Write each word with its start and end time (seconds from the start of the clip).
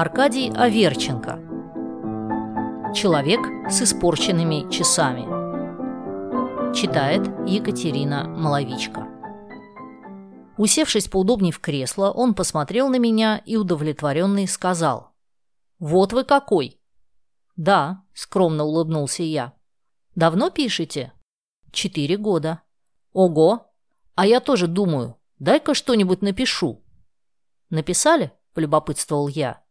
Аркадий 0.00 0.52
Аверченко. 0.54 1.40
Человек 2.94 3.40
с 3.68 3.82
испорченными 3.82 4.70
часами. 4.70 5.22
Читает 6.72 7.26
Екатерина 7.48 8.28
Маловичка. 8.28 9.08
Усевшись 10.56 11.08
поудобнее 11.08 11.52
в 11.52 11.58
кресло, 11.58 12.12
он 12.12 12.34
посмотрел 12.34 12.88
на 12.88 13.00
меня 13.00 13.42
и 13.44 13.56
удовлетворенный 13.56 14.46
сказал. 14.46 15.16
«Вот 15.80 16.12
вы 16.12 16.22
какой!» 16.22 16.80
«Да»,— 17.56 18.04
скромно 18.14 18.62
улыбнулся 18.62 19.24
я. 19.24 19.54
«Давно 20.14 20.50
пишете?» 20.50 21.12
«Четыре 21.72 22.16
года». 22.16 22.62
«Ого! 23.12 23.66
А 24.14 24.26
я 24.26 24.38
тоже 24.38 24.68
думаю, 24.68 25.16
дай-ка 25.40 25.74
что-нибудь 25.74 26.22
напишу». 26.22 26.84
«Написали?»– 27.68 28.30
полюбопытствовал 28.54 29.26
я. 29.26 29.64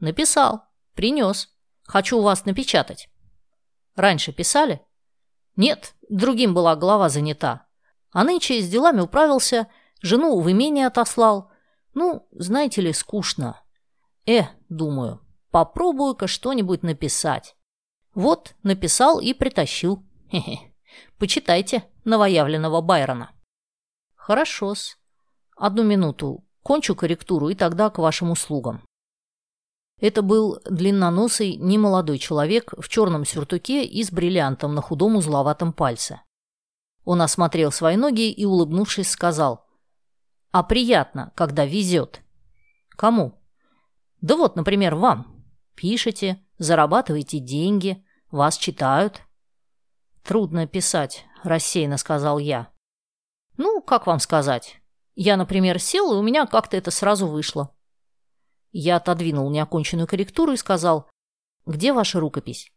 «Написал. 0.00 0.64
Принес. 0.94 1.48
Хочу 1.84 2.18
у 2.18 2.22
вас 2.22 2.44
напечатать». 2.44 3.08
«Раньше 3.94 4.32
писали?» 4.32 4.82
«Нет, 5.56 5.94
другим 6.08 6.54
была 6.54 6.74
голова 6.74 7.08
занята. 7.08 7.66
А 8.12 8.24
нынче 8.24 8.60
с 8.60 8.68
делами 8.68 9.00
управился, 9.00 9.68
жену 10.02 10.40
в 10.40 10.50
имение 10.50 10.86
отослал. 10.86 11.50
Ну, 11.94 12.26
знаете 12.32 12.80
ли, 12.80 12.92
скучно. 12.92 13.62
Э, 14.26 14.42
думаю, 14.68 15.20
попробую-ка 15.50 16.26
что-нибудь 16.26 16.82
написать. 16.82 17.56
Вот, 18.14 18.54
написал 18.62 19.20
и 19.20 19.32
притащил. 19.32 20.04
Хе-хе. 20.30 20.72
Почитайте 21.18 21.84
новоявленного 22.04 22.80
Байрона. 22.80 23.30
Хорошо-с. 24.14 24.98
Одну 25.56 25.84
минуту. 25.84 26.44
Кончу 26.62 26.94
корректуру 26.94 27.48
и 27.48 27.54
тогда 27.54 27.90
к 27.90 27.98
вашим 27.98 28.30
услугам. 28.30 28.86
Это 30.00 30.22
был 30.22 30.60
длинноносый, 30.64 31.56
немолодой 31.56 32.18
человек 32.18 32.72
в 32.78 32.88
черном 32.88 33.26
сюртуке 33.26 33.84
и 33.84 34.02
с 34.02 34.10
бриллиантом 34.10 34.74
на 34.74 34.80
худом 34.80 35.16
узловатом 35.16 35.74
пальце. 35.74 36.22
Он 37.04 37.20
осмотрел 37.20 37.70
свои 37.70 37.96
ноги 37.96 38.30
и, 38.30 38.44
улыбнувшись, 38.46 39.10
сказал, 39.10 39.66
«А 40.52 40.62
приятно, 40.62 41.32
когда 41.34 41.66
везет». 41.66 42.22
«Кому?» 42.90 43.40
«Да 44.20 44.36
вот, 44.36 44.56
например, 44.56 44.94
вам. 44.94 45.44
Пишете, 45.74 46.44
зарабатываете 46.58 47.38
деньги, 47.38 48.04
вас 48.30 48.56
читают». 48.56 49.22
«Трудно 50.24 50.66
писать»,– 50.66 51.24
рассеянно 51.42 51.98
сказал 51.98 52.38
я. 52.38 52.68
«Ну, 53.56 53.82
как 53.82 54.06
вам 54.06 54.18
сказать? 54.18 54.80
Я, 55.14 55.36
например, 55.36 55.78
сел, 55.78 56.12
и 56.12 56.16
у 56.16 56.22
меня 56.22 56.46
как-то 56.46 56.76
это 56.76 56.90
сразу 56.90 57.26
вышло. 57.26 57.74
Я 58.72 58.96
отодвинул 58.96 59.50
неоконченную 59.50 60.06
корректуру 60.06 60.52
и 60.52 60.56
сказал, 60.56 61.08
«Где 61.66 61.92
ваша 61.92 62.20
рукопись?» 62.20 62.72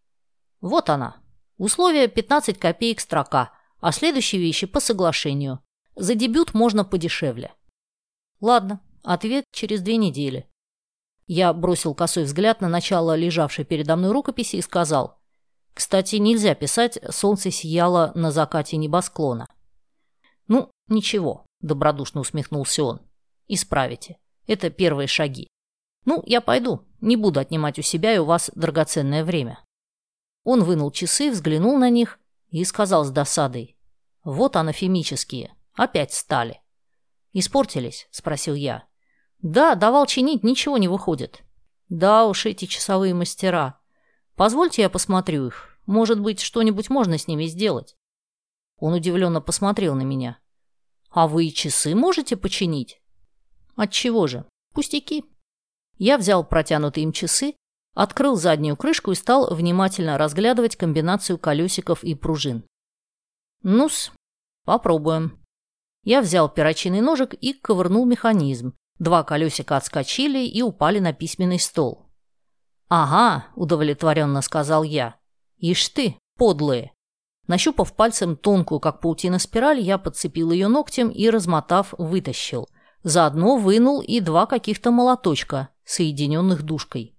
«Вот 0.62 0.90
она. 0.90 1.18
Условие 1.58 2.08
15 2.08 2.58
копеек 2.58 3.00
строка, 3.00 3.52
а 3.80 3.92
следующие 3.92 4.42
вещи 4.42 4.66
по 4.66 4.80
соглашению. 4.80 5.60
За 5.96 6.16
дебют 6.16 6.54
можно 6.54 6.84
подешевле». 6.84 7.54
«Ладно, 8.42 8.82
ответ 9.04 9.46
через 9.52 9.82
две 9.82 9.98
недели». 9.98 10.50
Я 11.28 11.54
бросил 11.54 11.96
косой 11.96 12.24
взгляд 12.24 12.60
на 12.60 12.68
начало 12.68 13.16
лежавшей 13.16 13.64
передо 13.64 13.96
мной 13.96 14.12
рукописи 14.12 14.58
и 14.58 14.62
сказал, 14.62 15.20
«Кстати, 15.74 16.18
нельзя 16.18 16.54
писать 16.54 17.00
«Солнце 17.10 17.50
сияло 17.52 18.12
на 18.16 18.32
закате 18.32 18.78
небосклона». 18.78 19.48
Ну, 20.48 20.72
ничего, 20.88 21.46
добродушно 21.62 22.22
усмехнулся 22.22 22.84
он. 22.84 23.02
Исправите. 23.48 24.18
Это 24.46 24.70
первые 24.70 25.08
шаги. 25.08 25.48
Ну, 26.06 26.24
я 26.26 26.42
пойду. 26.42 26.86
Не 27.02 27.16
буду 27.16 27.40
отнимать 27.40 27.80
у 27.80 27.82
себя 27.82 28.14
и 28.14 28.18
у 28.18 28.26
вас 28.26 28.52
драгоценное 28.56 29.24
время. 29.24 29.60
Он 30.44 30.64
вынул 30.64 30.92
часы, 30.92 31.32
взглянул 31.32 31.78
на 31.78 31.90
них 31.90 32.20
и 32.50 32.64
сказал 32.66 33.06
с 33.06 33.12
досадой. 33.12 33.78
Вот 34.24 34.56
анафемические. 34.56 35.56
Опять 35.74 36.14
стали. 36.14 36.62
Испортились? 37.32 38.08
Спросил 38.12 38.56
я. 38.56 38.86
Да, 39.42 39.76
давал 39.76 40.06
чинить, 40.06 40.44
ничего 40.44 40.78
не 40.78 40.88
выходит. 40.88 41.44
Да 41.90 42.26
уж, 42.26 42.46
эти 42.46 42.66
часовые 42.66 43.14
мастера. 43.14 43.80
Позвольте 44.36 44.82
я 44.84 44.90
посмотрю 44.90 45.48
их. 45.48 45.78
Может 45.86 46.20
быть, 46.20 46.40
что-нибудь 46.40 46.90
можно 46.90 47.18
с 47.18 47.28
ними 47.28 47.46
сделать. 47.46 47.98
Он 48.78 48.94
удивленно 48.94 49.42
посмотрел 49.42 49.96
на 49.96 50.04
меня. 50.04 50.40
А 51.10 51.28
вы 51.28 51.48
и 51.48 51.54
часы 51.54 51.94
можете 51.96 52.38
починить? 52.38 53.02
Отчего 53.76 54.28
же? 54.28 54.46
Пустяки. 54.74 55.26
Я 56.04 56.18
взял 56.18 56.44
протянутые 56.44 57.06
им 57.06 57.14
часы, 57.14 57.56
открыл 57.94 58.36
заднюю 58.36 58.76
крышку 58.76 59.12
и 59.12 59.16
стал 59.16 59.56
внимательно 59.56 60.18
разглядывать 60.18 60.76
комбинацию 60.76 61.38
колесиков 61.38 62.04
и 62.04 62.14
пружин. 62.14 62.66
Ну-с, 63.62 64.12
попробуем. 64.66 65.42
Я 66.04 66.20
взял 66.20 66.50
перочинный 66.50 67.00
ножик 67.00 67.34
и 67.34 67.54
ковырнул 67.54 68.06
механизм. 68.06 68.76
Два 69.00 69.24
колесика 69.24 69.78
отскочили 69.78 70.46
и 70.46 70.62
упали 70.62 71.00
на 71.00 71.14
письменный 71.14 71.58
стол. 71.58 72.10
«Ага»,– 72.90 73.48
удовлетворенно 73.56 74.42
сказал 74.42 74.84
я. 74.84 75.16
«Ишь 75.56 75.88
ты, 75.88 76.18
подлые!» 76.38 76.92
Нащупав 77.48 77.96
пальцем 77.96 78.36
тонкую, 78.36 78.82
как 78.82 79.00
паутина, 79.00 79.40
спираль, 79.40 79.80
я 79.80 79.98
подцепил 79.98 80.52
ее 80.52 80.68
ногтем 80.68 81.08
и, 81.08 81.30
размотав, 81.30 81.94
вытащил. 81.98 82.68
Заодно 83.04 83.58
вынул 83.58 84.02
и 84.02 84.22
два 84.22 84.46
каких-то 84.46 84.90
молоточка, 84.90 85.70
соединенных 85.84 86.64
дужкой. 86.64 87.18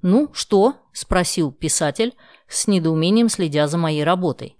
«Ну, 0.00 0.30
что?»– 0.32 0.76
спросил 0.92 1.50
писатель, 1.50 2.16
с 2.46 2.68
недоумением 2.68 3.28
следя 3.28 3.66
за 3.66 3.78
моей 3.78 4.04
работой. 4.04 4.56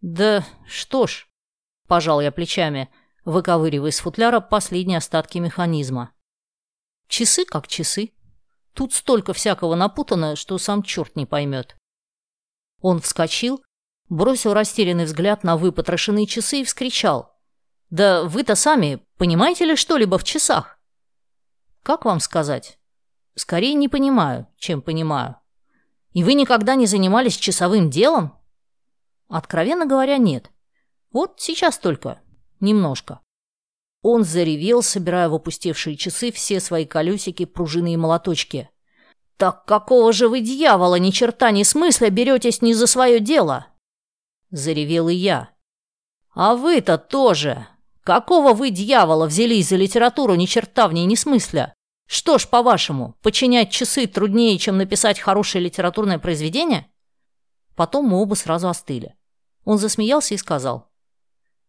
«Да 0.00 0.46
что 0.68 1.08
ж»,– 1.08 1.28
пожал 1.88 2.20
я 2.20 2.30
плечами, 2.30 2.88
выковыривая 3.24 3.90
из 3.90 3.98
футляра 3.98 4.38
последние 4.38 4.98
остатки 4.98 5.38
механизма. 5.38 6.12
«Часы 7.08 7.44
как 7.44 7.66
часы. 7.66 8.12
Тут 8.74 8.94
столько 8.94 9.32
всякого 9.32 9.74
напутано, 9.74 10.36
что 10.36 10.58
сам 10.58 10.84
черт 10.84 11.16
не 11.16 11.26
поймет». 11.26 11.76
Он 12.80 13.00
вскочил, 13.00 13.64
бросил 14.08 14.54
растерянный 14.54 15.06
взгляд 15.06 15.42
на 15.42 15.56
выпотрошенные 15.56 16.26
часы 16.26 16.60
и 16.60 16.64
вскричал. 16.64 17.37
«Да 17.90 18.24
вы-то 18.24 18.54
сами 18.54 19.02
понимаете 19.16 19.64
ли 19.64 19.74
что-либо 19.74 20.18
в 20.18 20.24
часах?» 20.24 20.78
«Как 21.82 22.04
вам 22.04 22.20
сказать?» 22.20 22.78
«Скорее 23.34 23.74
не 23.74 23.88
понимаю, 23.88 24.46
чем 24.58 24.82
понимаю». 24.82 25.36
«И 26.12 26.22
вы 26.22 26.34
никогда 26.34 26.74
не 26.74 26.86
занимались 26.86 27.36
часовым 27.36 27.88
делом?» 27.88 28.36
«Откровенно 29.28 29.86
говоря, 29.86 30.18
нет. 30.18 30.50
Вот 31.12 31.40
сейчас 31.40 31.78
только. 31.78 32.20
Немножко». 32.60 33.20
Он 34.02 34.22
заревел, 34.22 34.82
собирая 34.82 35.28
в 35.28 35.34
опустевшие 35.34 35.96
часы 35.96 36.30
все 36.30 36.60
свои 36.60 36.84
колесики, 36.84 37.44
пружины 37.44 37.94
и 37.94 37.96
молоточки. 37.96 38.70
«Так 39.38 39.64
какого 39.64 40.12
же 40.12 40.28
вы, 40.28 40.40
дьявола, 40.40 40.96
ни 40.96 41.10
черта 41.10 41.50
ни 41.52 41.62
смысла 41.62 42.10
беретесь 42.10 42.60
не 42.60 42.74
за 42.74 42.86
свое 42.86 43.20
дело?» 43.20 43.66
Заревел 44.50 45.08
и 45.08 45.14
я. 45.14 45.50
«А 46.34 46.54
вы-то 46.54 46.98
тоже! 46.98 47.66
Какого 48.08 48.54
вы, 48.54 48.70
дьявола, 48.70 49.26
взялись 49.26 49.68
за 49.68 49.76
литературу 49.76 50.34
ни 50.34 50.46
черта 50.46 50.88
в 50.88 50.94
ней 50.94 51.04
не 51.04 51.14
смысля? 51.14 51.74
Что 52.06 52.38
ж, 52.38 52.48
по-вашему, 52.48 53.14
починять 53.20 53.70
часы 53.70 54.06
труднее, 54.06 54.56
чем 54.56 54.78
написать 54.78 55.20
хорошее 55.20 55.62
литературное 55.62 56.18
произведение?» 56.18 56.86
Потом 57.76 58.06
мы 58.06 58.22
оба 58.22 58.32
сразу 58.32 58.66
остыли. 58.70 59.14
Он 59.66 59.76
засмеялся 59.76 60.32
и 60.32 60.38
сказал. 60.38 60.90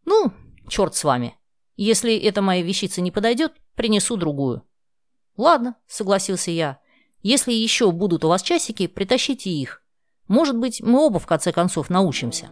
«Ну, 0.06 0.32
черт 0.70 0.96
с 0.96 1.04
вами. 1.04 1.36
Если 1.76 2.16
эта 2.16 2.42
моя 2.42 2.62
вещица 2.62 3.02
не 3.02 3.12
подойдет, 3.12 3.52
принесу 3.76 4.16
другую». 4.16 4.64
«Ладно»,— 5.36 5.76
согласился 5.88 6.52
я. 6.52 6.80
«Если 7.22 7.52
еще 7.52 7.92
будут 7.92 8.24
у 8.24 8.30
вас 8.30 8.42
часики, 8.44 8.88
притащите 8.88 9.50
их. 9.50 9.84
Может 10.30 10.58
быть, 10.58 10.82
мы 10.82 11.06
оба 11.06 11.20
в 11.20 11.28
конце 11.28 11.52
концов 11.52 11.90
научимся». 11.90 12.50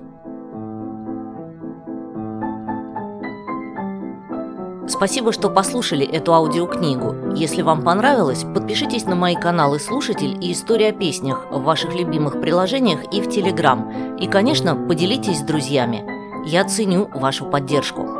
Спасибо, 4.89 5.33
что 5.33 5.49
послушали 5.49 6.05
эту 6.05 6.33
аудиокнигу. 6.33 7.35
Если 7.35 7.61
вам 7.61 7.83
понравилось, 7.83 8.43
подпишитесь 8.43 9.03
на 9.03 9.15
мои 9.15 9.35
каналы 9.35 9.79
«Слушатель» 9.79 10.37
и 10.41 10.53
«История 10.53 10.89
о 10.89 10.93
песнях» 10.93 11.45
в 11.51 11.61
ваших 11.61 11.93
любимых 11.93 12.39
приложениях 12.39 13.01
и 13.11 13.21
в 13.21 13.29
Телеграм. 13.29 14.15
И, 14.17 14.27
конечно, 14.27 14.75
поделитесь 14.75 15.39
с 15.39 15.43
друзьями. 15.43 16.05
Я 16.45 16.63
ценю 16.63 17.09
вашу 17.13 17.45
поддержку. 17.45 18.16